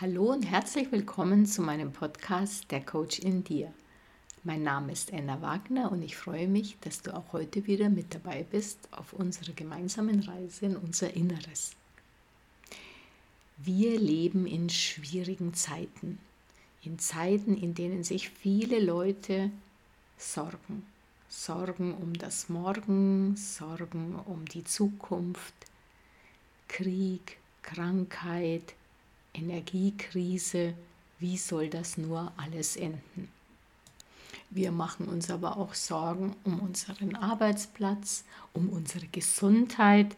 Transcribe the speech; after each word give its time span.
Hallo 0.00 0.32
und 0.32 0.44
herzlich 0.44 0.90
willkommen 0.92 1.44
zu 1.44 1.60
meinem 1.60 1.92
Podcast 1.92 2.70
Der 2.70 2.80
Coach 2.80 3.18
in 3.18 3.44
dir. 3.44 3.70
Mein 4.44 4.62
Name 4.62 4.92
ist 4.92 5.12
Anna 5.12 5.42
Wagner 5.42 5.92
und 5.92 6.00
ich 6.00 6.16
freue 6.16 6.48
mich, 6.48 6.78
dass 6.80 7.02
du 7.02 7.14
auch 7.14 7.34
heute 7.34 7.66
wieder 7.66 7.90
mit 7.90 8.14
dabei 8.14 8.46
bist 8.50 8.78
auf 8.92 9.12
unserer 9.12 9.52
gemeinsamen 9.52 10.20
Reise 10.20 10.64
in 10.64 10.76
unser 10.78 11.12
Inneres. 11.12 11.72
Wir 13.58 14.00
leben 14.00 14.46
in 14.46 14.70
schwierigen 14.70 15.52
Zeiten, 15.52 16.18
in 16.82 16.98
Zeiten, 16.98 17.54
in 17.54 17.74
denen 17.74 18.02
sich 18.02 18.30
viele 18.30 18.80
Leute 18.80 19.50
sorgen. 20.16 20.82
Sorgen 21.28 21.92
um 21.92 22.14
das 22.14 22.48
Morgen, 22.48 23.36
Sorgen 23.36 24.18
um 24.24 24.46
die 24.46 24.64
Zukunft, 24.64 25.52
Krieg, 26.68 27.36
Krankheit, 27.60 28.74
Energiekrise, 29.34 30.74
wie 31.18 31.36
soll 31.36 31.68
das 31.68 31.98
nur 31.98 32.32
alles 32.36 32.76
enden? 32.76 33.28
Wir 34.50 34.70
machen 34.72 35.06
uns 35.06 35.30
aber 35.30 35.58
auch 35.58 35.74
Sorgen 35.74 36.34
um 36.44 36.58
unseren 36.60 37.14
Arbeitsplatz, 37.14 38.24
um 38.52 38.68
unsere 38.68 39.06
Gesundheit. 39.06 40.16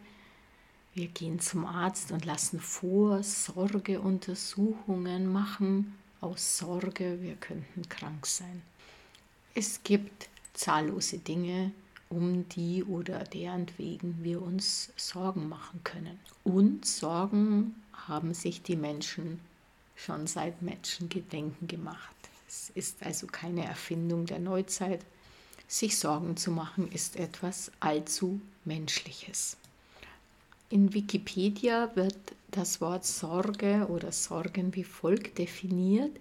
Wir 0.95 1.07
gehen 1.07 1.39
zum 1.39 1.65
Arzt 1.65 2.11
und 2.11 2.25
lassen 2.25 2.59
Vorsorgeuntersuchungen 2.59 5.31
machen 5.31 5.93
aus 6.21 6.57
Sorge, 6.57 7.21
wir 7.21 7.35
könnten 7.35 7.87
krank 7.89 8.25
sein. 8.25 8.63
Es 9.53 9.83
gibt 9.83 10.29
zahllose 10.53 11.19
Dinge, 11.19 11.71
um 12.09 12.49
die 12.49 12.83
oder 12.83 13.23
deren 13.25 13.67
wegen 13.77 14.23
wir 14.23 14.41
uns 14.41 14.91
Sorgen 14.95 15.47
machen 15.49 15.81
können. 15.83 16.17
Und 16.43 16.85
Sorgen 16.85 17.75
haben 18.07 18.33
sich 18.33 18.61
die 18.61 18.75
Menschen 18.75 19.39
schon 19.95 20.27
seit 20.27 20.61
Menschengedenken 20.61 21.67
gemacht. 21.67 22.15
Es 22.47 22.71
ist 22.75 23.03
also 23.03 23.27
keine 23.27 23.65
Erfindung 23.65 24.25
der 24.25 24.39
Neuzeit. 24.39 25.05
Sich 25.67 25.97
Sorgen 25.97 26.37
zu 26.37 26.51
machen 26.51 26.91
ist 26.91 27.15
etwas 27.15 27.71
allzu 27.79 28.41
Menschliches. 28.65 29.57
In 30.69 30.93
Wikipedia 30.93 31.91
wird 31.95 32.17
das 32.51 32.81
Wort 32.81 33.05
Sorge 33.05 33.87
oder 33.89 34.11
Sorgen 34.11 34.75
wie 34.75 34.83
folgt 34.83 35.37
definiert. 35.37 36.11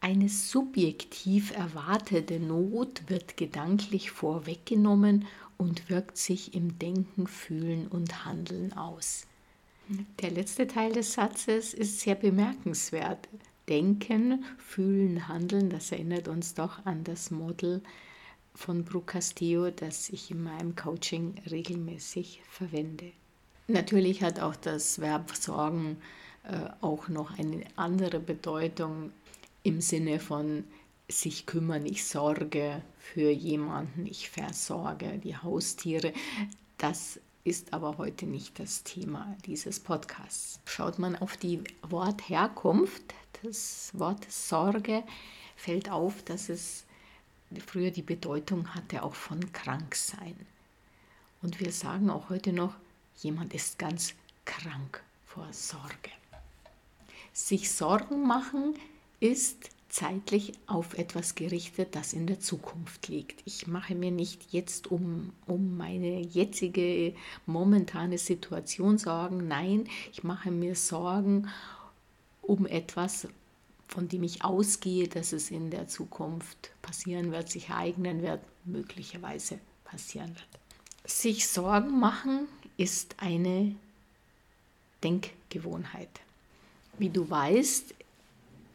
Eine 0.00 0.28
subjektiv 0.28 1.54
erwartete 1.56 2.40
Not 2.40 3.08
wird 3.08 3.36
gedanklich 3.36 4.10
vorweggenommen 4.10 5.26
und 5.58 5.88
wirkt 5.90 6.16
sich 6.16 6.54
im 6.54 6.78
Denken, 6.78 7.26
Fühlen 7.26 7.86
und 7.88 8.24
Handeln 8.24 8.72
aus. 8.72 9.26
Der 10.20 10.30
letzte 10.30 10.66
Teil 10.66 10.92
des 10.92 11.14
Satzes 11.14 11.74
ist 11.74 12.00
sehr 12.00 12.14
bemerkenswert. 12.14 13.28
Denken, 13.68 14.44
fühlen, 14.58 15.28
handeln, 15.28 15.70
das 15.70 15.92
erinnert 15.92 16.28
uns 16.28 16.54
doch 16.54 16.84
an 16.84 17.04
das 17.04 17.30
Model 17.30 17.82
von 18.54 18.84
Brooke 18.84 19.12
Castillo, 19.12 19.70
das 19.70 20.08
ich 20.10 20.30
in 20.30 20.42
meinem 20.42 20.76
Coaching 20.76 21.34
regelmäßig 21.50 22.42
verwende. 22.48 23.12
Natürlich 23.68 24.22
hat 24.22 24.40
auch 24.40 24.56
das 24.56 25.00
Verb 25.00 25.34
sorgen 25.36 25.96
äh, 26.44 26.68
auch 26.80 27.08
noch 27.08 27.38
eine 27.38 27.64
andere 27.76 28.18
Bedeutung 28.18 29.12
im 29.62 29.80
Sinne 29.80 30.18
von 30.18 30.64
sich 31.08 31.46
kümmern, 31.46 31.86
ich 31.86 32.04
sorge 32.04 32.82
für 32.98 33.30
jemanden, 33.30 34.06
ich 34.06 34.30
versorge 34.30 35.18
die 35.22 35.36
Haustiere. 35.36 36.12
Das 36.78 37.20
ist 37.44 37.72
aber 37.72 37.98
heute 37.98 38.26
nicht 38.26 38.58
das 38.58 38.84
Thema 38.84 39.36
dieses 39.44 39.80
Podcasts. 39.80 40.60
Schaut 40.64 40.98
man 40.98 41.16
auf 41.16 41.36
die 41.36 41.62
Wortherkunft 41.82 43.02
des 43.42 43.90
Wortes 43.94 44.48
Sorge, 44.48 45.02
fällt 45.56 45.90
auf, 45.90 46.22
dass 46.22 46.48
es 46.48 46.84
früher 47.66 47.90
die 47.90 48.02
Bedeutung 48.02 48.74
hatte 48.74 49.02
auch 49.02 49.14
von 49.14 49.52
Kranksein. 49.52 50.36
Und 51.42 51.58
wir 51.58 51.72
sagen 51.72 52.10
auch 52.10 52.30
heute 52.30 52.52
noch, 52.52 52.74
jemand 53.16 53.52
ist 53.54 53.78
ganz 53.78 54.14
krank 54.44 55.02
vor 55.26 55.52
Sorge. 55.52 56.10
Sich 57.32 57.72
Sorgen 57.72 58.26
machen 58.26 58.74
ist 59.18 59.70
zeitlich 59.92 60.54
auf 60.66 60.94
etwas 60.94 61.34
gerichtet, 61.34 61.94
das 61.94 62.14
in 62.14 62.26
der 62.26 62.40
Zukunft 62.40 63.08
liegt. 63.08 63.42
Ich 63.44 63.66
mache 63.66 63.94
mir 63.94 64.10
nicht 64.10 64.50
jetzt 64.50 64.90
um, 64.90 65.32
um 65.46 65.76
meine 65.76 66.20
jetzige 66.20 67.14
momentane 67.44 68.16
Situation 68.16 68.96
Sorgen. 68.96 69.46
Nein, 69.48 69.86
ich 70.10 70.24
mache 70.24 70.50
mir 70.50 70.74
Sorgen 70.74 71.48
um 72.40 72.66
etwas, 72.66 73.28
von 73.86 74.08
dem 74.08 74.22
ich 74.22 74.42
ausgehe, 74.42 75.08
dass 75.08 75.34
es 75.34 75.50
in 75.50 75.70
der 75.70 75.88
Zukunft 75.88 76.70
passieren 76.80 77.30
wird, 77.30 77.50
sich 77.50 77.68
ereignen 77.68 78.22
wird, 78.22 78.40
möglicherweise 78.64 79.58
passieren 79.84 80.30
wird. 80.30 80.48
Sich 81.04 81.46
Sorgen 81.46 82.00
machen 82.00 82.48
ist 82.78 83.16
eine 83.18 83.76
Denkgewohnheit. 85.04 86.08
Wie 86.98 87.10
du 87.10 87.28
weißt, 87.28 87.94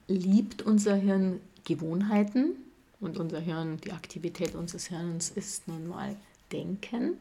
liebt 0.07 0.61
unser 0.61 0.95
Hirn 0.95 1.39
Gewohnheiten 1.65 2.55
und 2.99 3.17
unser 3.17 3.39
Hirn, 3.39 3.77
die 3.83 3.91
Aktivität 3.91 4.55
unseres 4.55 4.87
Hirns 4.87 5.29
ist 5.29 5.67
nun 5.67 5.87
mal 5.87 6.15
Denken. 6.51 7.17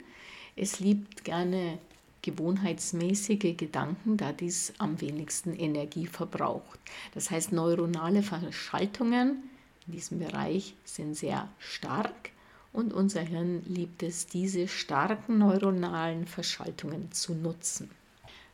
Es 0.54 0.78
liebt 0.78 1.24
gerne 1.24 1.78
gewohnheitsmäßige 2.22 3.56
Gedanken, 3.56 4.16
da 4.16 4.32
dies 4.32 4.72
am 4.78 5.00
wenigsten 5.00 5.54
Energie 5.54 6.06
verbraucht. 6.06 6.78
Das 7.14 7.30
heißt, 7.30 7.52
neuronale 7.52 8.22
Verschaltungen 8.22 9.42
in 9.86 9.92
diesem 9.92 10.18
Bereich 10.18 10.74
sind 10.84 11.14
sehr 11.14 11.48
stark 11.58 12.30
und 12.72 12.92
unser 12.92 13.20
Hirn 13.20 13.62
liebt 13.66 14.02
es, 14.02 14.26
diese 14.26 14.68
starken 14.68 15.38
neuronalen 15.38 16.26
Verschaltungen 16.26 17.12
zu 17.12 17.34
nutzen. 17.34 17.90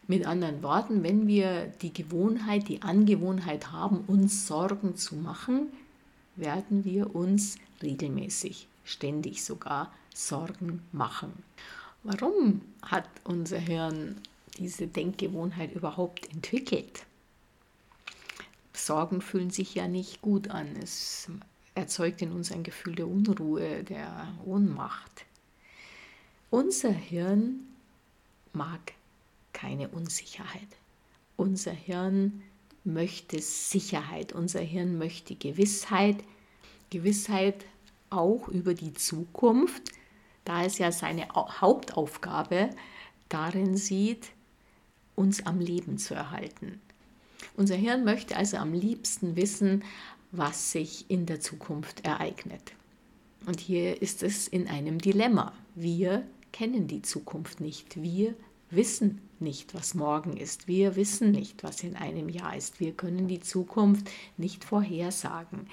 Mit 0.09 0.27
anderen 0.27 0.63
Worten, 0.63 1.03
wenn 1.03 1.27
wir 1.27 1.67
die 1.81 1.93
Gewohnheit, 1.93 2.69
die 2.69 2.83
Angewohnheit 2.83 3.71
haben, 3.71 4.05
uns 4.07 4.47
Sorgen 4.47 4.97
zu 4.97 5.15
machen, 5.15 5.69
werden 6.37 6.85
wir 6.85 7.15
uns 7.15 7.57
regelmäßig, 7.83 8.67
ständig 8.85 9.45
sogar 9.45 9.93
Sorgen 10.15 10.83
machen. 10.93 11.33
Warum 12.03 12.63
hat 12.83 13.09
unser 13.25 13.59
Hirn 13.59 14.21
diese 14.59 14.87
Denkgewohnheit 14.87 15.73
überhaupt 15.73 16.33
entwickelt? 16.33 17.05
Sorgen 18.73 19.21
fühlen 19.21 19.51
sich 19.51 19.75
ja 19.75 19.87
nicht 19.87 20.21
gut 20.21 20.49
an. 20.49 20.67
Es 20.83 21.29
erzeugt 21.75 22.23
in 22.23 22.33
uns 22.33 22.51
ein 22.51 22.65
Gefühl 22.65 22.97
der 22.97 23.07
Unruhe, 23.07 23.85
der 23.85 24.29
Ohnmacht. 24.45 25.25
Unser 26.51 26.91
Hirn 26.91 27.61
mag 28.53 28.93
keine 29.53 29.89
Unsicherheit. 29.89 30.69
Unser 31.37 31.73
Hirn 31.73 32.43
möchte 32.85 33.41
Sicherheit, 33.41 34.33
unser 34.33 34.61
Hirn 34.61 34.99
möchte 34.99 35.35
Gewissheit, 35.35 36.17
Gewissheit 36.91 37.65
auch 38.11 38.49
über 38.49 38.75
die 38.75 38.93
Zukunft, 38.95 39.83
da 40.45 40.65
es 40.65 40.79
ja 40.79 40.93
seine 40.93 41.29
Hauptaufgabe 41.29 42.71
darin 43.29 43.77
sieht, 43.77 44.31
uns 45.15 45.47
am 45.47 45.61
Leben 45.61 45.99
zu 45.99 46.15
erhalten. 46.15 46.81
Unser 47.57 47.77
Hirn 47.77 48.05
möchte 48.05 48.37
also 48.37 48.57
am 48.57 48.73
liebsten 48.73 49.37
wissen, 49.37 49.85
was 50.31 50.73
sich 50.73 51.11
in 51.11 51.27
der 51.27 51.41
Zukunft 51.41 52.05
ereignet. 52.05 52.73
Und 53.47 53.61
hier 53.61 54.01
ist 54.01 54.23
es 54.23 54.49
in 54.49 54.69
einem 54.69 54.99
Dilemma. 54.99 55.53
Wir 55.75 56.27
kennen 56.53 56.87
die 56.87 57.03
Zukunft 57.03 57.61
nicht. 57.61 58.01
Wir 58.03 58.35
wissen 58.71 59.21
nicht, 59.43 59.75
was 59.75 59.95
morgen 59.95 60.37
ist. 60.37 60.69
Wir 60.69 60.97
wissen 60.97 61.31
nicht, 61.31 61.63
was 61.63 61.83
in 61.83 61.97
einem 61.97 62.29
Jahr 62.29 62.57
ist. 62.57 62.81
Wir 62.81 62.93
können 62.93 63.29
die 63.29 63.41
Zukunft 63.41 64.11
nicht 64.37 64.65
vorhersagen. 64.65 65.69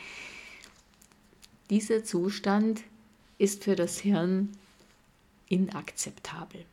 Dieser 1.69 2.03
Zustand 2.03 2.81
ist 3.37 3.63
für 3.63 3.75
das 3.75 3.99
Hirn 3.99 4.49
inakzeptabel. 5.47 6.65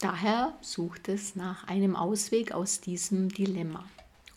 Daher 0.00 0.56
sucht 0.60 1.08
es 1.08 1.36
nach 1.36 1.66
einem 1.68 1.96
Ausweg 1.96 2.52
aus 2.52 2.80
diesem 2.80 3.28
Dilemma. 3.28 3.84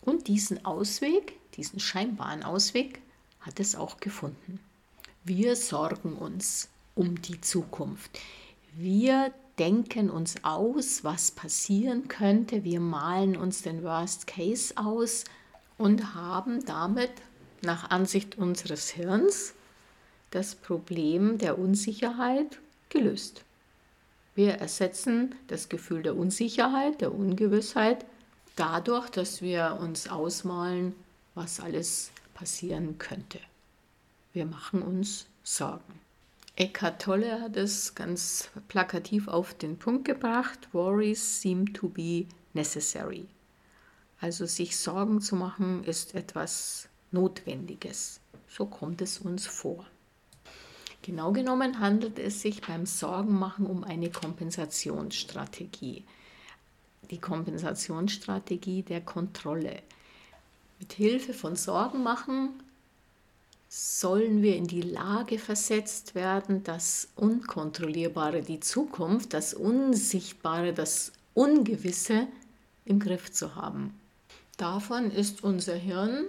Und 0.00 0.28
diesen 0.28 0.64
Ausweg, 0.64 1.34
diesen 1.56 1.80
scheinbaren 1.80 2.42
Ausweg, 2.42 3.00
hat 3.40 3.60
es 3.60 3.76
auch 3.76 4.00
gefunden. 4.00 4.60
Wir 5.24 5.56
sorgen 5.56 6.14
uns 6.14 6.68
um 6.94 7.20
die 7.20 7.40
Zukunft. 7.40 8.18
Wir 8.74 9.32
denken 9.58 10.10
uns 10.10 10.36
aus, 10.42 11.04
was 11.04 11.30
passieren 11.30 12.08
könnte. 12.08 12.64
Wir 12.64 12.80
malen 12.80 13.36
uns 13.36 13.62
den 13.62 13.82
Worst 13.82 14.26
Case 14.26 14.74
aus 14.76 15.24
und 15.76 16.14
haben 16.14 16.64
damit 16.64 17.10
nach 17.62 17.90
Ansicht 17.90 18.38
unseres 18.38 18.90
Hirns 18.90 19.54
das 20.30 20.54
Problem 20.54 21.38
der 21.38 21.58
Unsicherheit 21.58 22.58
gelöst. 22.88 23.42
Wir 24.34 24.54
ersetzen 24.54 25.34
das 25.48 25.68
Gefühl 25.68 26.02
der 26.02 26.16
Unsicherheit, 26.16 27.00
der 27.00 27.14
Ungewissheit 27.14 28.04
Dadurch, 28.58 29.08
dass 29.10 29.40
wir 29.40 29.78
uns 29.80 30.08
ausmalen, 30.08 30.96
was 31.36 31.60
alles 31.60 32.10
passieren 32.34 32.98
könnte. 32.98 33.38
Wir 34.32 34.46
machen 34.46 34.82
uns 34.82 35.26
Sorgen. 35.44 36.00
Eckhart 36.60 37.00
Tolle 37.00 37.40
hat 37.40 37.56
es 37.56 37.94
ganz 37.94 38.50
plakativ 38.66 39.28
auf 39.28 39.54
den 39.54 39.78
Punkt 39.78 40.04
gebracht. 40.04 40.68
Worries 40.72 41.40
seem 41.40 41.72
to 41.72 41.88
be 41.88 42.26
necessary. 42.52 43.28
Also 44.20 44.44
sich 44.44 44.76
Sorgen 44.76 45.20
zu 45.20 45.36
machen 45.36 45.84
ist 45.84 46.16
etwas 46.16 46.88
Notwendiges. 47.12 48.20
So 48.48 48.66
kommt 48.66 49.00
es 49.02 49.18
uns 49.20 49.46
vor. 49.46 49.86
Genau 51.02 51.30
genommen 51.30 51.78
handelt 51.78 52.18
es 52.18 52.42
sich 52.42 52.60
beim 52.60 52.86
Sorgenmachen 52.86 53.64
um 53.64 53.84
eine 53.84 54.10
Kompensationsstrategie. 54.10 56.04
Die 57.12 57.20
Kompensationsstrategie 57.20 58.82
der 58.82 59.02
Kontrolle. 59.02 59.80
Mit 60.80 60.92
Hilfe 60.92 61.34
von 61.34 61.54
Sorgenmachen 61.54 62.60
sollen 63.68 64.42
wir 64.42 64.56
in 64.56 64.66
die 64.66 64.82
Lage 64.82 65.38
versetzt 65.38 66.14
werden, 66.14 66.64
das 66.64 67.08
Unkontrollierbare, 67.16 68.40
die 68.40 68.60
Zukunft, 68.60 69.34
das 69.34 69.52
Unsichtbare, 69.52 70.72
das 70.72 71.12
Ungewisse 71.34 72.26
im 72.86 72.98
Griff 72.98 73.30
zu 73.30 73.54
haben. 73.54 73.94
Davon 74.56 75.10
ist 75.10 75.44
unser 75.44 75.74
Hirn 75.74 76.24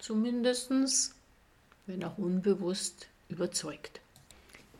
zumindest, 0.00 0.70
wenn 1.86 2.02
auch 2.02 2.18
unbewusst, 2.18 3.08
überzeugt. 3.28 4.00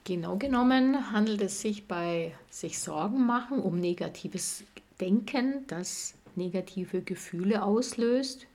Genau 0.05 0.37
genommen 0.37 1.13
handelt 1.13 1.41
es 1.41 1.61
sich 1.61 1.87
bei 1.87 2.35
sich 2.51 2.79
Sorgen 2.79 3.25
machen 3.25 3.59
um 3.59 3.81
negatives 3.81 4.65
Denken, 5.01 5.67
das 5.67 6.15
negative 6.37 7.01
Gefühle 7.01 7.63
auslöst, 7.63 8.47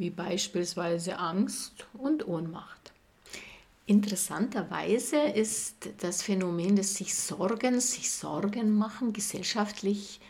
wie 0.00 0.10
beispielsweise 0.10 1.18
Angst 1.18 1.86
und 1.92 2.26
Ohnmacht. 2.26 2.92
Interessanterweise 3.86 5.18
ist 5.18 5.90
das 5.98 6.22
Phänomen 6.22 6.76
des 6.76 6.94
sich 6.94 7.14
Sorgens, 7.14 7.92
sich 7.92 8.10
Sorgen 8.10 8.76
machen 8.76 9.12
gesellschaftlich 9.12 10.20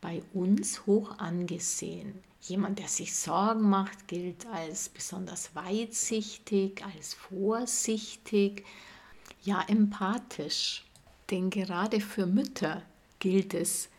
bei 0.00 0.22
uns 0.32 0.86
hoch 0.86 1.18
angesehen. 1.18 2.14
Jemand, 2.40 2.78
der 2.78 2.88
sich 2.88 3.14
Sorgen 3.14 3.68
macht, 3.68 4.08
gilt 4.08 4.46
als 4.46 4.88
besonders 4.88 5.54
weitsichtig, 5.54 6.82
als 6.82 7.12
vorsichtig, 7.12 8.64
ja 9.42 9.62
empathisch. 9.68 10.84
Denn 11.30 11.50
gerade 11.50 12.00
für 12.00 12.26
Mütter 12.26 12.82
gilt 13.18 13.52
es, 13.52 13.90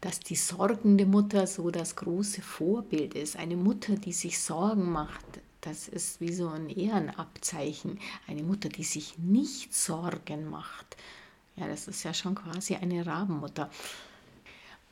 dass 0.00 0.20
die 0.20 0.36
sorgende 0.36 1.06
Mutter 1.06 1.46
so 1.46 1.70
das 1.70 1.96
große 1.96 2.42
Vorbild 2.42 3.14
ist. 3.14 3.36
Eine 3.36 3.56
Mutter, 3.56 3.96
die 3.96 4.12
sich 4.12 4.40
Sorgen 4.40 4.90
macht, 4.90 5.24
das 5.60 5.88
ist 5.88 6.20
wie 6.20 6.32
so 6.32 6.48
ein 6.48 6.70
Ehrenabzeichen. 6.70 7.98
Eine 8.26 8.42
Mutter, 8.42 8.70
die 8.70 8.84
sich 8.84 9.18
nicht 9.18 9.74
Sorgen 9.74 10.48
macht, 10.48 10.96
ja, 11.56 11.68
das 11.68 11.88
ist 11.88 12.02
ja 12.04 12.14
schon 12.14 12.34
quasi 12.34 12.76
eine 12.76 13.04
Rabenmutter. 13.04 13.68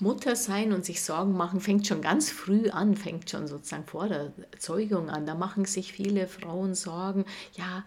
Mutter 0.01 0.37
sein 0.37 0.73
und 0.73 0.85
sich 0.85 1.03
Sorgen 1.03 1.33
machen 1.37 1.61
fängt 1.61 1.87
schon 1.87 2.03
ganz 2.03 2.31
früh 2.31 2.69
an, 2.71 2.95
fängt 2.95 3.31
schon 3.31 3.49
sozusagen 3.49 3.85
vor 3.85 4.09
der 4.09 4.33
Zeugung 4.59 5.11
an. 5.11 5.27
Da 5.27 5.35
machen 5.35 5.65
sich 5.65 5.93
viele 5.93 6.29
Frauen 6.29 6.75
Sorgen, 6.75 7.25
ja, 7.55 7.85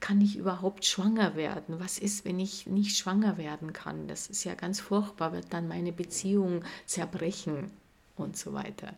kann 0.00 0.20
ich 0.20 0.36
überhaupt 0.36 0.84
schwanger 0.84 1.36
werden? 1.36 1.80
Was 1.80 1.98
ist, 1.98 2.24
wenn 2.24 2.38
ich 2.38 2.66
nicht 2.66 2.96
schwanger 2.96 3.38
werden 3.38 3.72
kann? 3.72 4.08
Das 4.08 4.28
ist 4.28 4.44
ja 4.44 4.54
ganz 4.54 4.80
furchtbar, 4.80 5.32
wird 5.32 5.52
dann 5.52 5.68
meine 5.68 5.92
Beziehung 5.92 6.64
zerbrechen 6.86 7.70
und 8.16 8.36
so 8.36 8.52
weiter. 8.52 8.94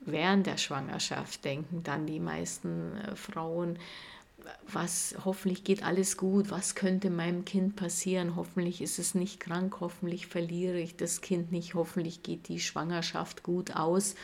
Während 0.00 0.46
der 0.46 0.56
Schwangerschaft 0.56 1.44
denken 1.44 1.82
dann 1.82 2.06
die 2.06 2.20
meisten 2.20 2.96
äh, 2.96 3.16
Frauen, 3.16 3.78
was 4.70 5.16
hoffentlich 5.24 5.64
geht 5.64 5.82
alles 5.82 6.16
gut, 6.16 6.50
was 6.50 6.76
könnte 6.76 7.10
meinem 7.10 7.44
Kind 7.44 7.74
passieren, 7.74 8.36
hoffentlich 8.36 8.80
ist 8.80 9.00
es 9.00 9.16
nicht 9.16 9.40
krank, 9.40 9.78
hoffentlich 9.80 10.28
verliere 10.28 10.78
ich 10.78 10.96
das 10.96 11.20
Kind 11.20 11.50
nicht, 11.50 11.74
hoffentlich 11.74 12.22
geht 12.22 12.46
die 12.46 12.60
Schwangerschaft 12.60 13.42
gut 13.42 13.74
aus. 13.74 14.14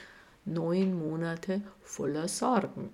Neun 0.44 0.98
Monate 0.98 1.62
voller 1.82 2.28
Sorgen. 2.28 2.90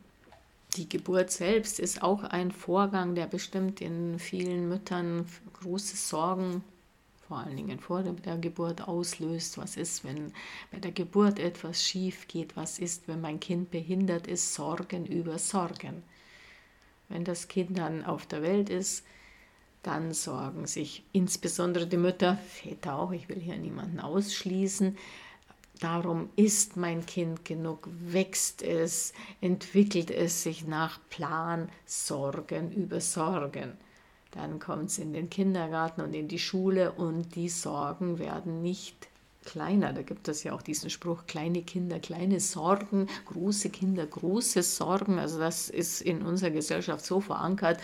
Die 0.76 0.88
Geburt 0.88 1.30
selbst 1.30 1.80
ist 1.80 2.02
auch 2.02 2.22
ein 2.24 2.52
Vorgang, 2.52 3.14
der 3.14 3.26
bestimmt 3.26 3.80
in 3.80 4.18
vielen 4.18 4.68
Müttern 4.68 5.26
große 5.54 5.96
Sorgen, 5.96 6.62
vor 7.26 7.38
allen 7.38 7.56
Dingen 7.56 7.78
vor 7.78 8.02
der 8.02 8.36
Geburt, 8.38 8.86
auslöst. 8.86 9.58
Was 9.58 9.76
ist, 9.76 10.04
wenn 10.04 10.32
bei 10.70 10.78
der 10.78 10.92
Geburt 10.92 11.38
etwas 11.38 11.82
schief 11.82 12.28
geht? 12.28 12.56
Was 12.56 12.78
ist, 12.78 13.08
wenn 13.08 13.20
mein 13.20 13.40
Kind 13.40 13.70
behindert 13.70 14.26
ist? 14.26 14.54
Sorgen 14.54 15.06
über 15.06 15.38
Sorgen. 15.38 16.02
Wenn 17.08 17.24
das 17.24 17.48
Kind 17.48 17.78
dann 17.78 18.04
auf 18.04 18.26
der 18.26 18.42
Welt 18.42 18.68
ist, 18.68 19.04
dann 19.82 20.12
sorgen 20.12 20.66
sich 20.66 21.04
insbesondere 21.12 21.86
die 21.86 21.96
Mütter, 21.96 22.36
Väter 22.36 22.96
auch, 22.96 23.12
ich 23.12 23.28
will 23.28 23.40
hier 23.40 23.56
niemanden 23.56 24.00
ausschließen, 24.00 24.96
darum 25.78 26.30
ist 26.36 26.76
mein 26.76 27.06
Kind 27.06 27.44
genug, 27.44 27.88
wächst 27.90 28.62
es, 28.62 29.12
entwickelt 29.40 30.10
es 30.10 30.42
sich 30.42 30.66
nach 30.66 31.00
Plan, 31.10 31.68
Sorgen 31.86 32.72
über 32.72 33.00
Sorgen. 33.00 33.76
Dann 34.32 34.58
kommt 34.58 34.90
es 34.90 34.98
in 34.98 35.12
den 35.12 35.30
Kindergarten 35.30 36.02
und 36.02 36.14
in 36.14 36.28
die 36.28 36.38
Schule 36.38 36.92
und 36.92 37.34
die 37.34 37.48
Sorgen 37.48 38.18
werden 38.18 38.62
nicht 38.62 39.08
kleiner. 39.44 39.92
Da 39.92 40.02
gibt 40.02 40.28
es 40.28 40.44
ja 40.44 40.52
auch 40.52 40.62
diesen 40.62 40.90
Spruch, 40.90 41.26
kleine 41.26 41.62
Kinder, 41.62 41.98
kleine 41.98 42.38
Sorgen, 42.38 43.08
große 43.26 43.70
Kinder, 43.70 44.06
große 44.06 44.62
Sorgen. 44.62 45.18
Also 45.18 45.38
das 45.38 45.70
ist 45.70 46.02
in 46.02 46.22
unserer 46.22 46.50
Gesellschaft 46.50 47.04
so 47.04 47.20
verankert. 47.20 47.80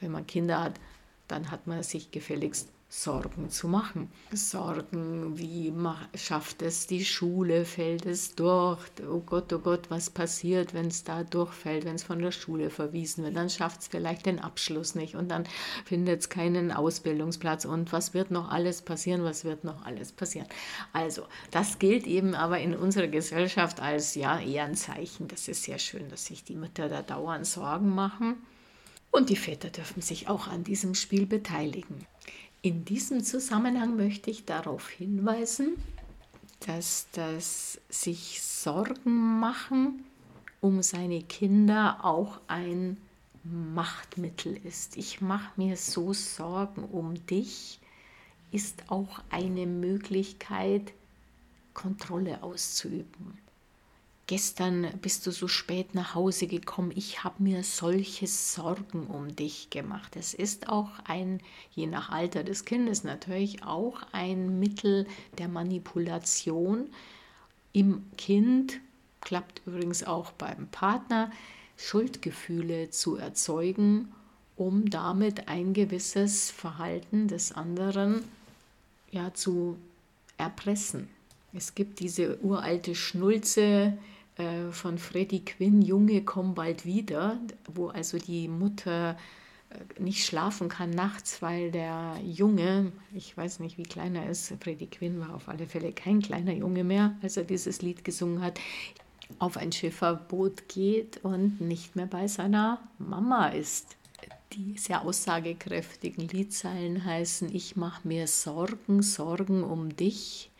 Wenn 0.00 0.12
man 0.12 0.26
Kinder 0.26 0.62
hat, 0.62 0.80
dann 1.26 1.50
hat 1.50 1.66
man 1.66 1.82
sich 1.82 2.10
gefälligst 2.10 2.68
Sorgen 2.90 3.50
zu 3.50 3.68
machen. 3.68 4.10
Sorgen, 4.32 5.36
wie 5.36 5.74
schafft 6.14 6.62
es 6.62 6.86
die 6.86 7.04
Schule, 7.04 7.66
fällt 7.66 8.06
es 8.06 8.34
durch, 8.34 8.80
oh 9.06 9.20
Gott, 9.20 9.52
oh 9.52 9.58
Gott, 9.58 9.90
was 9.90 10.08
passiert, 10.08 10.72
wenn 10.72 10.86
es 10.86 11.04
da 11.04 11.22
durchfällt, 11.22 11.84
wenn 11.84 11.96
es 11.96 12.02
von 12.02 12.18
der 12.18 12.32
Schule 12.32 12.70
verwiesen 12.70 13.24
wird, 13.24 13.36
dann 13.36 13.50
schafft 13.50 13.82
es 13.82 13.88
vielleicht 13.88 14.24
den 14.24 14.38
Abschluss 14.38 14.94
nicht 14.94 15.16
und 15.16 15.30
dann 15.30 15.44
findet 15.84 16.20
es 16.20 16.28
keinen 16.30 16.72
Ausbildungsplatz 16.72 17.66
und 17.66 17.92
was 17.92 18.14
wird 18.14 18.30
noch 18.30 18.50
alles 18.50 18.80
passieren, 18.80 19.22
was 19.22 19.44
wird 19.44 19.64
noch 19.64 19.84
alles 19.84 20.12
passieren. 20.12 20.48
Also, 20.94 21.26
das 21.50 21.78
gilt 21.78 22.06
eben 22.06 22.34
aber 22.34 22.58
in 22.58 22.74
unserer 22.74 23.08
Gesellschaft 23.08 23.80
als 23.80 24.14
ja 24.14 24.40
eher 24.40 24.64
ein 24.64 24.76
Zeichen. 24.76 25.28
Das 25.28 25.46
ist 25.46 25.64
sehr 25.64 25.78
schön, 25.78 26.08
dass 26.08 26.24
sich 26.24 26.42
die 26.42 26.56
Mütter 26.56 26.88
da 26.88 27.02
dauernd 27.02 27.46
Sorgen 27.46 27.94
machen. 27.94 28.36
Und 29.10 29.30
die 29.30 29.36
Väter 29.36 29.70
dürfen 29.70 30.02
sich 30.02 30.28
auch 30.28 30.48
an 30.48 30.64
diesem 30.64 30.94
Spiel 30.94 31.26
beteiligen. 31.26 32.06
In 32.60 32.84
diesem 32.84 33.22
Zusammenhang 33.22 33.96
möchte 33.96 34.30
ich 34.30 34.44
darauf 34.44 34.88
hinweisen, 34.88 35.76
dass 36.66 37.06
das 37.12 37.80
sich 37.88 38.42
Sorgen 38.42 39.38
machen 39.38 40.04
um 40.60 40.82
seine 40.82 41.22
Kinder 41.22 42.04
auch 42.04 42.40
ein 42.48 42.96
Machtmittel 43.44 44.58
ist. 44.64 44.96
Ich 44.96 45.20
mache 45.20 45.52
mir 45.56 45.76
so 45.76 46.12
Sorgen 46.12 46.84
um 46.84 47.26
dich, 47.26 47.78
ist 48.50 48.82
auch 48.88 49.20
eine 49.30 49.66
Möglichkeit, 49.66 50.92
Kontrolle 51.74 52.42
auszuüben. 52.42 53.38
Gestern 54.28 54.86
bist 55.00 55.26
du 55.26 55.30
so 55.30 55.48
spät 55.48 55.94
nach 55.94 56.14
Hause 56.14 56.48
gekommen, 56.48 56.92
ich 56.94 57.24
habe 57.24 57.42
mir 57.42 57.64
solche 57.64 58.26
Sorgen 58.26 59.06
um 59.06 59.34
dich 59.34 59.70
gemacht. 59.70 60.16
Es 60.16 60.34
ist 60.34 60.68
auch 60.68 60.90
ein, 61.04 61.40
je 61.74 61.86
nach 61.86 62.10
Alter 62.10 62.44
des 62.44 62.66
Kindes 62.66 63.04
natürlich, 63.04 63.62
auch 63.64 64.02
ein 64.12 64.60
Mittel 64.60 65.06
der 65.38 65.48
Manipulation 65.48 66.90
im 67.72 68.04
Kind, 68.18 68.80
klappt 69.22 69.62
übrigens 69.64 70.04
auch 70.04 70.32
beim 70.32 70.68
Partner, 70.68 71.32
Schuldgefühle 71.78 72.90
zu 72.90 73.16
erzeugen, 73.16 74.12
um 74.56 74.90
damit 74.90 75.48
ein 75.48 75.72
gewisses 75.72 76.50
Verhalten 76.50 77.28
des 77.28 77.52
anderen 77.52 78.24
ja, 79.10 79.32
zu 79.32 79.78
erpressen. 80.36 81.08
Es 81.54 81.74
gibt 81.74 82.00
diese 82.00 82.38
uralte 82.42 82.94
Schnulze, 82.94 83.96
äh, 84.38 84.70
von 84.72 84.98
Freddie 84.98 85.44
Quinn, 85.44 85.82
Junge, 85.82 86.22
komm 86.24 86.54
bald 86.54 86.84
wieder, 86.84 87.38
wo 87.72 87.88
also 87.88 88.18
die 88.18 88.48
Mutter 88.48 89.16
äh, 89.70 90.00
nicht 90.00 90.24
schlafen 90.24 90.68
kann 90.68 90.90
nachts, 90.90 91.42
weil 91.42 91.70
der 91.70 92.16
Junge, 92.24 92.92
ich 93.12 93.36
weiß 93.36 93.60
nicht, 93.60 93.78
wie 93.78 93.82
klein 93.82 94.14
er 94.14 94.30
ist, 94.30 94.54
Freddie 94.62 94.86
Quinn 94.86 95.20
war 95.20 95.34
auf 95.34 95.48
alle 95.48 95.66
Fälle 95.66 95.92
kein 95.92 96.22
kleiner 96.22 96.52
Junge 96.52 96.84
mehr, 96.84 97.16
als 97.20 97.36
er 97.36 97.44
dieses 97.44 97.82
Lied 97.82 98.04
gesungen 98.04 98.40
hat, 98.40 98.60
auf 99.38 99.56
ein 99.56 99.72
Schifferboot 99.72 100.68
geht 100.68 101.18
und 101.24 101.60
nicht 101.60 101.96
mehr 101.96 102.06
bei 102.06 102.28
seiner 102.28 102.80
Mama 102.98 103.48
ist. 103.48 103.96
Die 104.54 104.78
sehr 104.78 105.02
aussagekräftigen 105.02 106.26
Liedzeilen 106.28 107.04
heißen, 107.04 107.54
ich 107.54 107.76
mache 107.76 108.08
mir 108.08 108.26
Sorgen, 108.26 109.02
Sorgen 109.02 109.62
um 109.62 109.94
dich, 109.94 110.50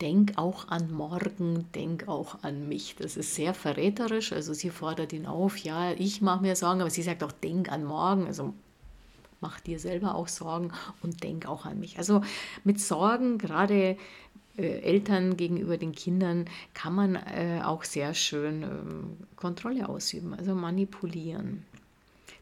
denk 0.00 0.36
auch 0.36 0.68
an 0.68 0.92
morgen, 0.92 1.66
denk 1.74 2.08
auch 2.08 2.42
an 2.42 2.68
mich. 2.68 2.96
Das 2.96 3.16
ist 3.16 3.34
sehr 3.34 3.54
verräterisch. 3.54 4.32
Also 4.32 4.52
sie 4.52 4.70
fordert 4.70 5.12
ihn 5.12 5.26
auf, 5.26 5.56
ja, 5.58 5.92
ich 5.92 6.20
mache 6.20 6.42
mir 6.42 6.56
Sorgen, 6.56 6.80
aber 6.80 6.90
sie 6.90 7.02
sagt 7.02 7.22
auch, 7.22 7.32
denk 7.32 7.70
an 7.72 7.84
morgen. 7.84 8.26
Also 8.26 8.54
mach 9.40 9.60
dir 9.60 9.78
selber 9.78 10.14
auch 10.14 10.28
Sorgen 10.28 10.72
und 11.02 11.22
denk 11.22 11.46
auch 11.46 11.64
an 11.64 11.80
mich. 11.80 11.98
Also 11.98 12.22
mit 12.64 12.80
Sorgen, 12.80 13.38
gerade 13.38 13.96
äh, 14.56 14.80
Eltern 14.80 15.36
gegenüber 15.36 15.76
den 15.76 15.92
Kindern, 15.92 16.46
kann 16.74 16.94
man 16.94 17.16
äh, 17.16 17.60
auch 17.64 17.84
sehr 17.84 18.14
schön 18.14 18.62
äh, 18.62 19.36
Kontrolle 19.36 19.88
ausüben, 19.88 20.34
also 20.34 20.54
manipulieren. 20.54 21.64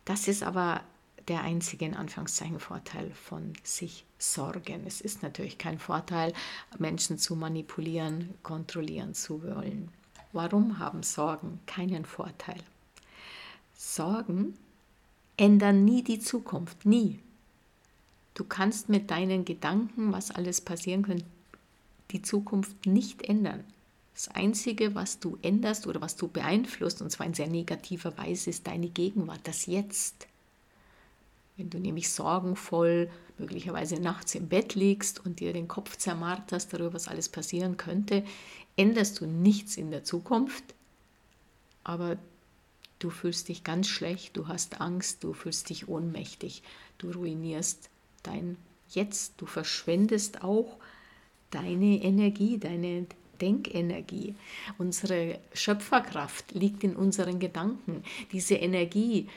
Das 0.05 0.29
ist 0.29 0.43
aber 0.43 0.83
der 1.29 1.43
einzige 1.43 1.85
in 1.85 1.95
Anführungszeichen 1.95 2.61
Vorteil 2.61 3.11
von 3.11 3.53
sich 3.63 4.05
sorgen. 4.19 4.85
Es 4.87 5.01
ist 5.01 5.23
natürlich 5.23 5.59
kein 5.59 5.79
Vorteil, 5.79 6.33
Menschen 6.79 7.19
zu 7.19 7.37
manipulieren, 7.37 8.35
kontrollieren 8.43 9.15
zu 9.15 9.43
wollen. 9.43 9.89
Warum 10.33 10.79
haben 10.79 11.03
Sorgen 11.03 11.61
keinen 11.67 12.05
Vorteil? 12.05 12.61
Sorgen 13.77 14.59
ändern 15.37 15.85
nie 15.85 16.03
die 16.03 16.19
Zukunft, 16.19 16.85
nie. 16.87 17.21
Du 18.35 18.45
kannst 18.45 18.89
mit 18.89 19.11
deinen 19.11 19.45
Gedanken, 19.45 20.13
was 20.13 20.31
alles 20.31 20.61
passieren 20.61 21.03
könnte, 21.03 21.25
die 22.11 22.23
Zukunft 22.23 22.87
nicht 22.87 23.23
ändern. 23.23 23.65
Das 24.15 24.29
Einzige, 24.29 24.95
was 24.95 25.19
du 25.19 25.39
änderst 25.43 25.87
oder 25.87 26.01
was 26.01 26.17
du 26.17 26.29
beeinflusst, 26.29 27.03
und 27.03 27.11
zwar 27.11 27.27
in 27.27 27.35
sehr 27.35 27.49
negativer 27.49 28.17
Weise, 28.17 28.51
ist 28.51 28.67
deine 28.67 28.89
Gegenwart, 28.89 29.41
das 29.45 29.67
Jetzt. 29.67 30.29
Wenn 31.57 31.71
du 31.71 31.79
nämlich 31.79 32.11
sorgenvoll 32.11 33.09
möglicherweise 33.39 34.01
nachts 34.01 34.35
im 34.35 34.49
Bett 34.49 34.75
liegst 34.75 35.25
und 35.25 35.41
dir 35.41 35.53
den 35.53 35.69
Kopf 35.69 35.97
zermarterst 35.97 36.73
darüber, 36.73 36.95
was 36.95 37.09
alles 37.09 37.29
passieren 37.29 37.77
könnte, 37.77 38.25
änderst 38.77 39.21
du 39.21 39.27
nichts 39.27 39.77
in 39.77 39.91
der 39.91 40.03
Zukunft, 40.03 40.65
aber 41.85 42.17
du 42.99 43.11
fühlst 43.11 43.49
dich 43.49 43.63
ganz 43.63 43.87
schlecht, 43.87 44.37
du 44.37 44.49
hast 44.49 44.81
Angst, 44.81 45.23
du 45.23 45.33
fühlst 45.33 45.71
dich 45.71 45.89
ohnmächtig, 45.89 46.63
du 46.99 47.11
ruinierst 47.13 47.89
dein 48.23 48.57
Jetzt, 48.91 49.35
du 49.39 49.47
verschwendest 49.47 50.45
auch 50.45 50.77
deine 51.51 52.03
Energie, 52.03 52.59
deine 52.59 53.07
Denkenergie. 53.41 54.35
Unsere 54.79 55.39
Schöpferkraft 55.53 56.53
liegt 56.53 56.85
in 56.85 56.95
unseren 56.95 57.41
Gedanken. 57.41 58.05
Diese 58.33 58.55
Energie, 58.55 59.29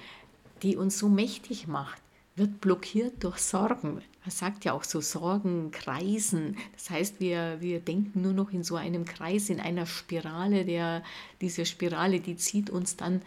die 0.62 0.76
uns 0.76 1.00
so 1.00 1.10
mächtig 1.10 1.68
macht, 1.68 2.02
wird 2.38 2.62
blockiert 2.62 3.24
durch 3.24 3.40
Sorgen. 3.40 4.02
Man 4.22 4.32
sagt 4.32 4.66
ja 4.66 4.74
auch 4.74 4.84
so, 4.84 5.02
Sorgen 5.02 5.72
kreisen. 5.72 6.58
Das 6.74 6.90
heißt, 6.90 7.20
wir, 7.20 7.58
wir 7.60 7.80
denken 7.80 8.22
nur 8.22 8.34
noch 8.34 8.52
in 8.52 8.64
so 8.64 8.76
einem 8.76 9.06
Kreis, 9.06 9.50
in 9.50 9.60
einer 9.60 9.86
Spirale. 9.86 10.64
Der, 10.64 11.04
diese 11.42 11.66
Spirale, 11.66 12.20
die 12.20 12.38
zieht 12.38 12.70
uns 12.70 12.96
dann 12.96 13.22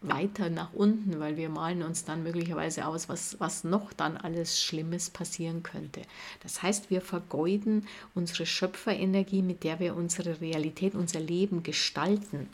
weiter 0.00 0.50
nach 0.50 0.72
unten, 0.72 1.18
weil 1.18 1.36
wir 1.36 1.48
malen 1.48 1.82
uns 1.82 2.04
dann 2.04 2.22
möglicherweise 2.22 2.86
aus, 2.86 3.08
was, 3.08 3.40
was 3.40 3.64
noch 3.64 3.92
dann 3.92 4.16
alles 4.16 4.62
Schlimmes 4.62 5.10
passieren 5.10 5.62
könnte. 5.62 6.02
Das 6.42 6.62
heißt, 6.62 6.90
wir 6.90 7.00
vergeuden 7.00 7.86
unsere 8.14 8.46
Schöpferenergie, 8.46 9.42
mit 9.42 9.64
der 9.64 9.80
wir 9.80 9.96
unsere 9.96 10.40
Realität, 10.40 10.94
unser 10.94 11.20
Leben 11.20 11.62
gestalten. 11.62 12.48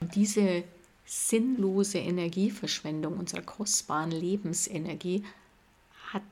Und 0.00 0.14
diese 0.14 0.64
sinnlose 1.04 1.98
Energieverschwendung 1.98 3.16
unserer 3.16 3.42
kostbaren 3.42 4.10
Lebensenergie 4.10 5.24
hat 6.12 6.22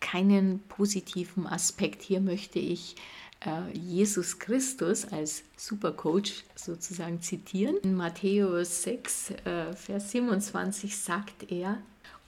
keinen 0.00 0.60
positiven 0.68 1.46
Aspekt. 1.46 2.02
Hier 2.02 2.20
möchte 2.20 2.58
ich 2.58 2.96
äh, 3.40 3.76
Jesus 3.76 4.38
Christus 4.38 5.04
als 5.06 5.42
Supercoach 5.56 6.44
sozusagen 6.54 7.20
zitieren. 7.20 7.76
In 7.82 7.94
Matthäus 7.94 8.82
6, 8.82 9.30
äh, 9.30 9.72
Vers 9.72 10.12
27 10.12 10.96
sagt 10.96 11.50
er, 11.50 11.78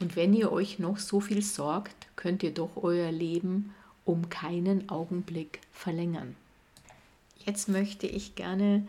und 0.00 0.16
wenn 0.16 0.32
ihr 0.32 0.52
euch 0.52 0.78
noch 0.78 0.98
so 0.98 1.20
viel 1.20 1.42
sorgt, 1.42 2.06
könnt 2.16 2.42
ihr 2.42 2.52
doch 2.52 2.70
euer 2.76 3.10
Leben 3.10 3.74
um 4.04 4.28
keinen 4.28 4.88
Augenblick 4.88 5.60
verlängern. 5.72 6.36
Jetzt 7.44 7.68
möchte 7.68 8.06
ich 8.06 8.34
gerne 8.34 8.86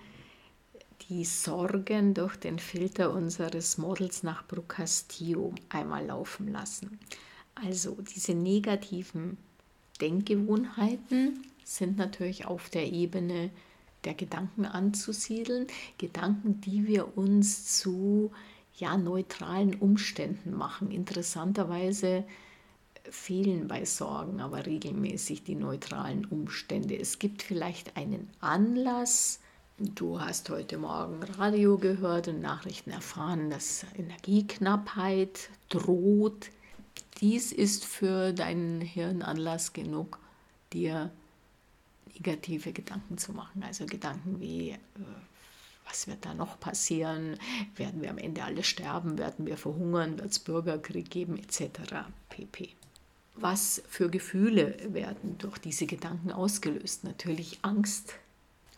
die 1.10 1.26
Sorgen 1.26 2.14
durch 2.14 2.36
den 2.36 2.60
Filter 2.60 3.12
unseres 3.12 3.78
Models 3.78 4.22
nach 4.22 4.48
Procastio 4.48 5.54
einmal 5.70 6.06
laufen 6.06 6.52
lassen. 6.52 7.00
Also 7.64 7.98
diese 8.16 8.34
negativen 8.34 9.38
Denkgewohnheiten 10.02 11.46
sind 11.64 11.98
natürlich 11.98 12.46
auf 12.46 12.70
der 12.70 12.92
Ebene 12.92 13.50
der 14.06 14.14
Gedanken 14.14 14.66
anzusiedeln. 14.66 15.68
Gedanken, 15.98 16.62
die 16.62 16.88
wir 16.88 17.18
uns 17.18 17.78
zu 17.78 18.32
ja, 18.76 18.98
neutralen 18.98 19.76
Umständen 19.76 20.54
machen. 20.54 20.92
Interessanterweise 20.92 22.24
fehlen 23.10 23.68
bei 23.68 23.86
Sorgen 23.86 24.40
aber 24.40 24.66
regelmäßig 24.66 25.44
die 25.44 25.56
neutralen 25.56 26.26
Umstände. 26.26 26.98
Es 26.98 27.20
gibt 27.20 27.42
vielleicht 27.42 27.98
einen 27.98 28.30
Anlass. 28.40 29.40
Du 29.78 30.20
hast 30.20 30.50
heute 30.50 30.78
Morgen 30.78 31.24
Radio 31.38 31.78
gehört 31.78 32.28
und 32.28 32.42
Nachrichten 32.42 32.92
erfahren, 32.92 33.50
dass 33.50 33.86
Energieknappheit 33.98 35.50
droht. 35.70 36.50
Dies 37.22 37.52
ist 37.52 37.86
für 37.86 38.32
dein 38.34 38.82
Hirn 38.82 39.22
Anlass 39.22 39.74
genug, 39.74 40.20
dir 40.72 41.12
negative 42.14 42.72
Gedanken 42.72 43.18
zu 43.18 43.34
machen. 43.34 43.64
Also 43.64 43.86
Gedanken 43.86 44.40
wie, 44.40 44.72
äh, 44.72 44.78
was 45.88 46.08
wird 46.08 46.26
da 46.26 46.34
noch 46.34 46.60
passieren? 46.60 47.38
Werden 47.76 48.02
wir 48.02 48.10
am 48.10 48.18
Ende 48.18 48.44
alle 48.44 48.64
sterben? 48.64 49.18
Werden 49.18 49.46
wir 49.46 49.58
verhungern? 49.58 50.18
Wird 50.18 50.32
es 50.32 50.40
Bürgerkrieg 50.40 51.10
geben? 51.10 51.38
Etc. 51.38 51.70
pp. 52.30 52.70
Was 53.36 53.82
für 53.90 54.10
Gefühle 54.10 54.78
werden 54.94 55.38
durch 55.38 55.58
diese 55.60 55.86
Gedanken 55.86 56.32
ausgelöst? 56.32 57.04
Natürlich 57.06 57.60
Angst, 57.62 58.16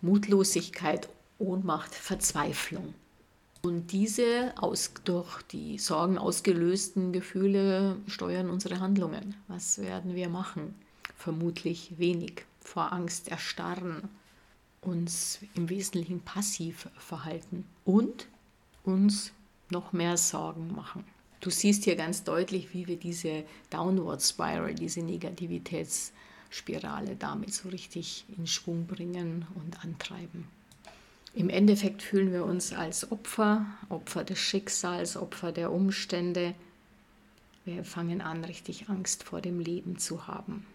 Mutlosigkeit, 0.02 1.10
Ohnmacht, 1.40 1.94
Verzweiflung. 1.94 2.94
Und 3.64 3.92
diese 3.92 4.56
aus, 4.58 4.92
durch 5.04 5.44
die 5.44 5.78
Sorgen 5.78 6.18
ausgelösten 6.18 7.14
Gefühle 7.14 7.98
steuern 8.08 8.50
unsere 8.50 8.80
Handlungen. 8.80 9.36
Was 9.48 9.78
werden 9.78 10.16
wir 10.16 10.30
machen? 10.30 10.74
Vermutlich 11.16 12.00
wenig 12.00 12.46
vor 12.60 12.92
Angst 12.92 13.28
erstarren, 13.28 14.10
uns 14.82 15.42
im 15.54 15.70
Wesentlichen 15.70 16.22
passiv 16.22 16.90
verhalten 16.98 17.68
und 17.86 18.28
uns 18.84 19.32
noch 19.70 19.94
mehr 19.94 20.18
Sorgen 20.18 20.74
machen. 20.74 21.04
Du 21.40 21.52
siehst 21.52 21.84
hier 21.84 21.96
ganz 21.96 22.24
deutlich, 22.24 22.74
wie 22.74 22.88
wir 22.88 22.98
diese 22.98 23.44
Downward 23.70 24.24
Spiral, 24.24 24.74
diese 24.74 25.02
Negativitätsspirale 25.02 27.16
damit 27.16 27.54
so 27.54 27.70
richtig 27.70 28.26
in 28.38 28.48
Schwung 28.48 28.88
bringen 28.88 29.46
und 29.56 29.84
antreiben. 29.84 30.48
Im 31.34 31.50
Endeffekt 31.50 32.02
fühlen 32.02 32.34
wir 32.34 32.44
uns 32.44 32.74
als 32.74 33.12
Opfer, 33.12 33.66
Opfer 33.88 34.24
des 34.24 34.40
Schicksals, 34.40 35.16
Opfer 35.16 35.52
der 35.52 35.72
Umstände. 35.72 36.56
Wir 37.64 37.86
fangen 37.86 38.22
an, 38.22 38.44
richtig 38.44 38.90
Angst 38.90 39.24
vor 39.24 39.40
dem 39.40 39.60
Leben 39.60 39.98
zu 39.98 40.28
haben. 40.28 40.66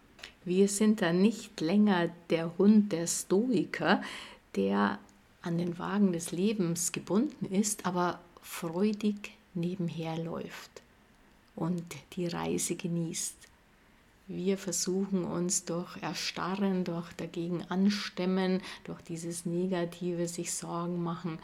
Wir 0.44 0.68
sind 0.68 1.02
da 1.02 1.12
nicht 1.12 1.60
länger 1.60 2.08
der 2.30 2.56
Hund 2.56 2.92
der 2.92 3.06
Stoiker, 3.06 4.02
der 4.54 4.98
an 5.42 5.58
den 5.58 5.78
Wagen 5.78 6.12
des 6.12 6.32
Lebens 6.32 6.92
gebunden 6.92 7.46
ist, 7.52 7.84
aber 7.84 8.20
freudig 8.40 9.32
nebenher 9.54 10.16
läuft 10.16 10.82
und 11.54 11.84
die 12.12 12.26
Reise 12.26 12.76
genießt. 12.76 13.36
Wir 14.28 14.58
versuchen 14.58 15.24
uns 15.24 15.64
durch 15.64 16.02
Erstarren, 16.02 16.82
durch 16.82 17.12
dagegen 17.12 17.62
Anstemmen, 17.68 18.60
durch 18.82 19.00
dieses 19.02 19.46
negative 19.46 20.26
sich 20.26 20.52
Sorgen 20.52 21.02
machen, 21.02 21.38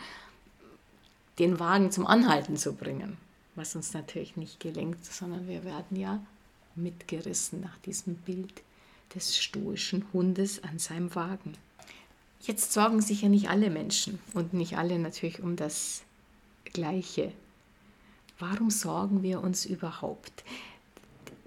den 1.38 1.60
Wagen 1.60 1.92
zum 1.92 2.06
Anhalten 2.06 2.56
zu 2.56 2.72
bringen, 2.74 3.16
was 3.54 3.76
uns 3.76 3.94
natürlich 3.94 4.36
nicht 4.36 4.58
gelingt, 4.58 5.04
sondern 5.04 5.46
wir 5.46 5.62
werden 5.64 5.96
ja 5.96 6.20
mitgerissen 6.74 7.60
nach 7.60 7.78
diesem 7.78 8.16
Bild 8.16 8.62
des 9.14 9.38
stoischen 9.38 10.04
Hundes 10.12 10.64
an 10.64 10.80
seinem 10.80 11.14
Wagen. 11.14 11.54
Jetzt 12.40 12.72
sorgen 12.72 13.00
sich 13.00 13.22
ja 13.22 13.28
nicht 13.28 13.48
alle 13.48 13.70
Menschen 13.70 14.18
und 14.34 14.54
nicht 14.54 14.76
alle 14.76 14.98
natürlich 14.98 15.40
um 15.40 15.54
das 15.54 16.02
Gleiche. 16.64 17.32
Warum 18.40 18.70
sorgen 18.70 19.22
wir 19.22 19.40
uns 19.40 19.66
überhaupt? 19.66 20.42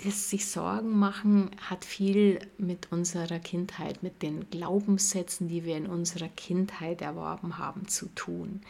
Das 0.05 0.29
sich 0.29 0.45
Sorgen 0.45 0.99
machen 0.99 1.49
hat 1.67 1.83
viel 1.83 2.39
mit 2.59 2.91
unserer 2.91 3.39
Kindheit, 3.39 4.03
mit 4.03 4.21
den 4.21 4.47
Glaubenssätzen, 4.51 5.47
die 5.47 5.63
wir 5.63 5.77
in 5.77 5.87
unserer 5.87 6.27
Kindheit 6.27 7.01
erworben 7.01 7.57
haben, 7.57 7.87
zu 7.87 8.05
tun. 8.13 8.61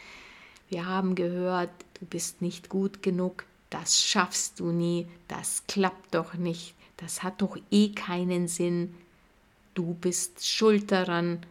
Wir 0.70 0.86
haben 0.86 1.14
gehört, 1.14 1.68
du 2.00 2.06
bist 2.06 2.40
nicht 2.40 2.70
gut 2.70 3.02
genug, 3.02 3.44
das 3.68 4.02
schaffst 4.02 4.60
du 4.60 4.72
nie, 4.72 5.08
das 5.28 5.62
klappt 5.68 6.14
doch 6.14 6.32
nicht, 6.32 6.74
das 6.96 7.22
hat 7.22 7.42
doch 7.42 7.58
eh 7.70 7.90
keinen 7.90 8.48
Sinn, 8.48 8.94
du 9.74 9.92
bist 9.92 10.46
schuld 10.46 10.90
daran. 10.90 11.44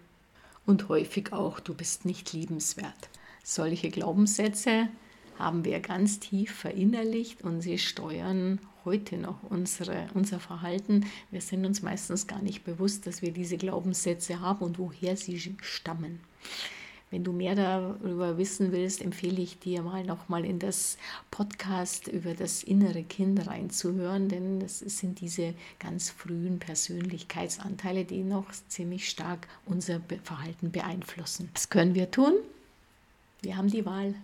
und 0.65 0.89
häufig 0.89 1.31
auch, 1.31 1.59
du 1.59 1.75
bist 1.75 2.05
nicht 2.05 2.33
liebenswert. 2.33 3.09
Solche 3.43 3.91
Glaubenssätze 3.91 4.89
haben 5.37 5.65
wir 5.65 5.79
ganz 5.79 6.19
tief 6.19 6.51
verinnerlicht 6.51 7.43
und 7.43 7.61
sie 7.61 7.77
steuern 7.77 8.59
heute 8.85 9.17
noch 9.17 9.43
unsere, 9.49 10.07
unser 10.13 10.39
Verhalten. 10.39 11.05
Wir 11.31 11.41
sind 11.41 11.65
uns 11.65 11.81
meistens 11.81 12.27
gar 12.27 12.41
nicht 12.41 12.63
bewusst, 12.63 13.07
dass 13.07 13.21
wir 13.21 13.31
diese 13.31 13.57
Glaubenssätze 13.57 14.39
haben 14.39 14.63
und 14.63 14.79
woher 14.79 15.17
sie 15.17 15.55
stammen. 15.61 16.19
Wenn 17.11 17.23
du 17.23 17.31
mehr 17.31 17.55
darüber 17.55 18.37
wissen 18.37 18.71
willst, 18.71 19.01
empfehle 19.01 19.41
ich 19.41 19.59
dir 19.59 19.83
mal 19.83 20.03
nochmal 20.03 20.43
in 20.43 20.59
das 20.59 20.97
Podcast 21.31 22.07
über 22.07 22.33
das 22.33 22.63
innere 22.63 23.03
Kind 23.03 23.47
reinzuhören, 23.47 24.27
denn 24.27 24.59
das 24.59 24.79
sind 24.79 25.21
diese 25.21 25.53
ganz 25.79 26.09
frühen 26.09 26.59
Persönlichkeitsanteile, 26.59 28.05
die 28.05 28.23
noch 28.23 28.51
ziemlich 28.67 29.07
stark 29.07 29.47
unser 29.65 30.01
Verhalten 30.23 30.71
beeinflussen. 30.71 31.49
Was 31.53 31.69
können 31.69 31.93
wir 31.95 32.09
tun? 32.09 32.33
Wir 33.41 33.55
haben 33.55 33.69
die 33.69 33.85
Wahl. 33.85 34.15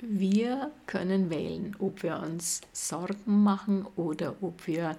Wir 0.00 0.70
können 0.86 1.30
wählen, 1.30 1.74
ob 1.78 2.02
wir 2.02 2.18
uns 2.18 2.60
Sorgen 2.72 3.42
machen 3.42 3.86
oder 3.96 4.36
ob 4.40 4.66
wir 4.66 4.96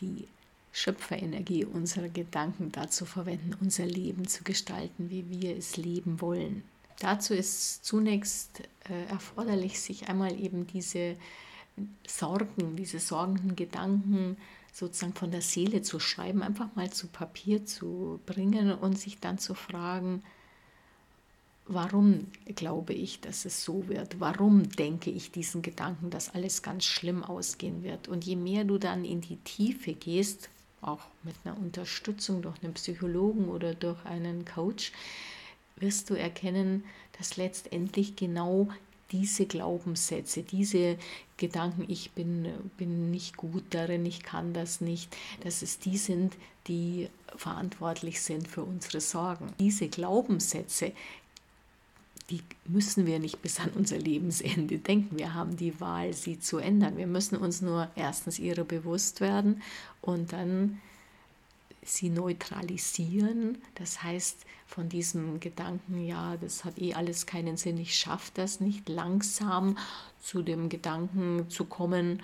die 0.00 0.26
Schöpferenergie 0.72 1.64
unserer 1.64 2.08
Gedanken 2.08 2.70
dazu 2.72 3.06
verwenden, 3.06 3.56
unser 3.60 3.86
Leben 3.86 4.26
zu 4.26 4.44
gestalten, 4.44 5.10
wie 5.10 5.30
wir 5.30 5.56
es 5.56 5.76
leben 5.76 6.20
wollen. 6.20 6.64
Dazu 6.98 7.34
ist 7.34 7.84
zunächst 7.84 8.60
äh, 8.88 9.04
erforderlich, 9.08 9.80
sich 9.80 10.08
einmal 10.08 10.38
eben 10.38 10.66
diese 10.66 11.16
Sorgen, 12.06 12.76
diese 12.76 12.98
sorgenden 12.98 13.54
Gedanken 13.54 14.36
sozusagen 14.72 15.14
von 15.14 15.30
der 15.30 15.42
Seele 15.42 15.82
zu 15.82 15.98
schreiben, 15.98 16.42
einfach 16.42 16.74
mal 16.74 16.90
zu 16.90 17.06
Papier 17.06 17.64
zu 17.64 18.20
bringen 18.26 18.72
und 18.72 18.98
sich 18.98 19.18
dann 19.18 19.38
zu 19.38 19.54
fragen, 19.54 20.22
Warum 21.68 22.28
glaube 22.54 22.92
ich, 22.92 23.20
dass 23.20 23.44
es 23.44 23.64
so 23.64 23.88
wird? 23.88 24.20
Warum 24.20 24.68
denke 24.68 25.10
ich 25.10 25.32
diesen 25.32 25.62
Gedanken, 25.62 26.10
dass 26.10 26.32
alles 26.32 26.62
ganz 26.62 26.84
schlimm 26.84 27.24
ausgehen 27.24 27.82
wird? 27.82 28.06
Und 28.06 28.24
je 28.24 28.36
mehr 28.36 28.64
du 28.64 28.78
dann 28.78 29.04
in 29.04 29.20
die 29.20 29.36
Tiefe 29.38 29.94
gehst, 29.94 30.48
auch 30.80 31.00
mit 31.24 31.34
einer 31.44 31.58
Unterstützung 31.58 32.42
durch 32.42 32.62
einen 32.62 32.74
Psychologen 32.74 33.48
oder 33.48 33.74
durch 33.74 34.04
einen 34.04 34.44
Coach, 34.44 34.92
wirst 35.76 36.08
du 36.08 36.14
erkennen, 36.14 36.84
dass 37.18 37.36
letztendlich 37.36 38.14
genau 38.14 38.68
diese 39.12 39.46
Glaubenssätze, 39.46 40.42
diese 40.42 40.98
Gedanken, 41.36 41.84
ich 41.88 42.12
bin, 42.12 42.48
bin 42.76 43.10
nicht 43.10 43.36
gut 43.36 43.64
darin, 43.70 44.04
ich 44.06 44.22
kann 44.22 44.52
das 44.52 44.80
nicht, 44.80 45.16
dass 45.42 45.62
es 45.62 45.78
die 45.78 45.96
sind, 45.96 46.36
die 46.66 47.08
verantwortlich 47.36 48.20
sind 48.20 48.48
für 48.48 48.62
unsere 48.62 49.00
Sorgen. 49.00 49.52
Diese 49.60 49.88
Glaubenssätze 49.88 50.92
die 52.30 52.42
müssen 52.64 53.06
wir 53.06 53.18
nicht 53.18 53.40
bis 53.42 53.60
an 53.60 53.70
unser 53.74 53.98
Lebensende 53.98 54.78
denken. 54.78 55.18
Wir 55.18 55.34
haben 55.34 55.56
die 55.56 55.80
Wahl, 55.80 56.12
sie 56.12 56.40
zu 56.40 56.58
ändern. 56.58 56.96
Wir 56.96 57.06
müssen 57.06 57.36
uns 57.36 57.62
nur 57.62 57.88
erstens 57.94 58.38
ihrer 58.38 58.64
bewusst 58.64 59.20
werden 59.20 59.62
und 60.00 60.32
dann 60.32 60.80
sie 61.82 62.08
neutralisieren. 62.08 63.58
Das 63.76 64.02
heißt, 64.02 64.44
von 64.66 64.88
diesem 64.88 65.38
Gedanken, 65.38 66.04
ja, 66.04 66.36
das 66.36 66.64
hat 66.64 66.78
eh 66.78 66.94
alles 66.94 67.26
keinen 67.26 67.56
Sinn, 67.56 67.78
ich 67.78 67.96
schaffe 67.96 68.32
das 68.34 68.60
nicht, 68.60 68.88
langsam 68.88 69.78
zu 70.20 70.42
dem 70.42 70.68
Gedanken 70.68 71.48
zu 71.48 71.64
kommen, 71.64 72.22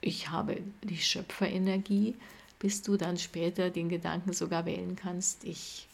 ich 0.00 0.30
habe 0.30 0.62
die 0.82 0.96
Schöpferenergie, 0.96 2.14
bis 2.58 2.82
du 2.82 2.96
dann 2.96 3.18
später 3.18 3.68
den 3.70 3.88
Gedanken 3.88 4.32
sogar 4.32 4.64
wählen 4.64 4.96
kannst, 4.96 5.44
ich 5.44 5.87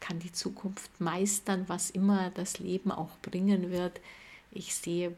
kann 0.00 0.18
die 0.18 0.32
Zukunft 0.32 1.00
meistern, 1.00 1.64
was 1.68 1.90
immer 1.90 2.30
das 2.30 2.58
Leben 2.58 2.90
auch 2.90 3.18
bringen 3.22 3.70
wird. 3.70 4.00
Ich 4.52 4.74
sehe 4.74 5.14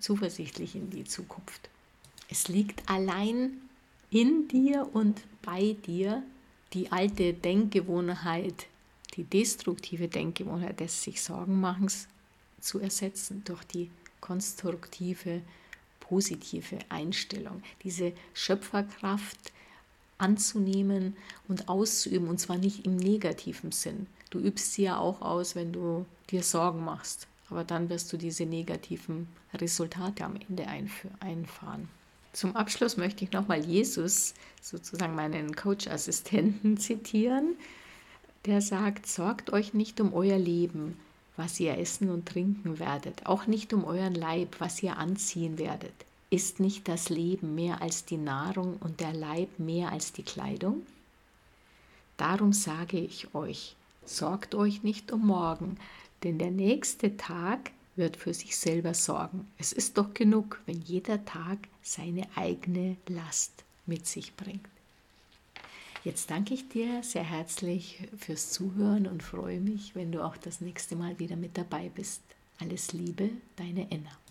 zuversichtlich 0.00 0.74
in 0.74 0.90
die 0.90 1.04
Zukunft. 1.04 1.68
Es 2.28 2.48
liegt 2.48 2.88
allein 2.88 3.52
in 4.10 4.48
dir 4.48 4.88
und 4.92 5.22
bei 5.42 5.76
dir 5.86 6.22
die 6.72 6.90
alte 6.90 7.34
Denkgewohnheit, 7.34 8.66
die 9.14 9.24
destruktive 9.24 10.08
Denkgewohnheit 10.08 10.80
des 10.80 11.02
sich 11.02 11.22
Sorgenmachens 11.22 12.08
zu 12.60 12.78
ersetzen 12.78 13.42
durch 13.44 13.64
die 13.64 13.90
konstruktive, 14.20 15.42
positive 16.00 16.78
Einstellung. 16.88 17.62
Diese 17.82 18.12
Schöpferkraft 18.32 19.52
anzunehmen 20.22 21.16
und 21.48 21.68
auszuüben, 21.68 22.28
und 22.28 22.38
zwar 22.38 22.56
nicht 22.56 22.86
im 22.86 22.96
negativen 22.96 23.72
Sinn, 23.72 24.06
Du 24.32 24.38
übst 24.38 24.72
sie 24.72 24.84
ja 24.84 24.96
auch 24.96 25.20
aus, 25.20 25.54
wenn 25.54 25.74
du 25.74 26.06
dir 26.30 26.42
Sorgen 26.42 26.82
machst. 26.82 27.26
Aber 27.50 27.64
dann 27.64 27.90
wirst 27.90 28.10
du 28.14 28.16
diese 28.16 28.46
negativen 28.46 29.28
Resultate 29.52 30.24
am 30.24 30.36
Ende 30.48 30.66
einfahren. 31.20 31.90
Zum 32.32 32.56
Abschluss 32.56 32.96
möchte 32.96 33.24
ich 33.24 33.32
nochmal 33.32 33.62
Jesus, 33.62 34.32
sozusagen 34.62 35.14
meinen 35.14 35.54
Coach-Assistenten, 35.54 36.76
zitieren. 36.78 37.56
Der 38.46 38.62
sagt, 38.62 39.06
sorgt 39.06 39.52
euch 39.52 39.74
nicht 39.74 40.00
um 40.00 40.14
euer 40.14 40.38
Leben, 40.38 40.96
was 41.36 41.60
ihr 41.60 41.76
essen 41.76 42.08
und 42.08 42.24
trinken 42.24 42.78
werdet, 42.78 43.26
auch 43.26 43.46
nicht 43.46 43.74
um 43.74 43.84
euren 43.84 44.14
Leib, 44.14 44.56
was 44.60 44.82
ihr 44.82 44.96
anziehen 44.96 45.58
werdet. 45.58 45.92
Ist 46.32 46.60
nicht 46.60 46.88
das 46.88 47.10
Leben 47.10 47.54
mehr 47.54 47.82
als 47.82 48.06
die 48.06 48.16
Nahrung 48.16 48.78
und 48.80 49.00
der 49.00 49.12
Leib 49.12 49.58
mehr 49.58 49.92
als 49.92 50.12
die 50.12 50.22
Kleidung? 50.22 50.86
Darum 52.16 52.54
sage 52.54 52.98
ich 52.98 53.34
euch, 53.34 53.76
Sorgt 54.04 54.54
euch 54.54 54.82
nicht 54.82 55.12
um 55.12 55.26
morgen, 55.26 55.76
denn 56.24 56.38
der 56.38 56.50
nächste 56.50 57.16
Tag 57.16 57.70
wird 57.94 58.16
für 58.16 58.34
sich 58.34 58.56
selber 58.56 58.94
sorgen. 58.94 59.46
Es 59.58 59.72
ist 59.72 59.98
doch 59.98 60.14
genug, 60.14 60.60
wenn 60.66 60.80
jeder 60.80 61.24
Tag 61.24 61.58
seine 61.82 62.26
eigene 62.34 62.96
Last 63.06 63.52
mit 63.86 64.06
sich 64.06 64.34
bringt. 64.34 64.66
Jetzt 66.04 66.30
danke 66.30 66.54
ich 66.54 66.68
dir 66.68 67.02
sehr 67.04 67.22
herzlich 67.22 68.08
fürs 68.18 68.50
Zuhören 68.50 69.06
und 69.06 69.22
freue 69.22 69.60
mich, 69.60 69.94
wenn 69.94 70.10
du 70.10 70.24
auch 70.24 70.36
das 70.36 70.60
nächste 70.60 70.96
Mal 70.96 71.18
wieder 71.20 71.36
mit 71.36 71.56
dabei 71.56 71.90
bist. 71.94 72.22
Alles 72.58 72.92
Liebe, 72.92 73.30
deine 73.56 73.88
Enna. 73.90 74.21